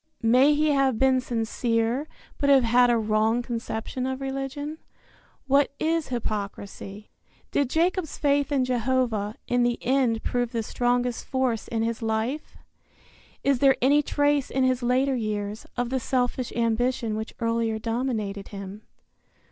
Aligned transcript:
May 0.23 0.55
he 0.55 0.69
have 0.69 0.97
been 0.97 1.21
sincere, 1.21 2.07
but 2.39 2.49
have 2.49 2.63
had 2.63 2.89
a 2.89 2.97
wrong 2.97 3.43
conception 3.43 4.07
of 4.07 4.19
religion? 4.19 4.79
What 5.45 5.71
is 5.77 6.07
hypocrisy? 6.07 7.11
Did 7.51 7.69
Jacob's 7.69 8.17
faith 8.17 8.51
in 8.51 8.65
Jehovah, 8.65 9.35
in 9.47 9.61
the 9.61 9.77
end 9.83 10.23
prove 10.23 10.53
the 10.53 10.63
strongest 10.63 11.25
force 11.25 11.67
in 11.67 11.83
his 11.83 12.01
life? 12.01 12.57
Is 13.43 13.59
there 13.59 13.77
any 13.79 14.01
trace 14.01 14.49
in 14.49 14.63
his 14.63 14.81
later 14.81 15.13
years, 15.15 15.67
of 15.77 15.91
the 15.91 15.99
selfish 15.99 16.51
ambition 16.53 17.15
which 17.15 17.35
earlier 17.39 17.77
dominated 17.77 18.47
him? 18.47 18.81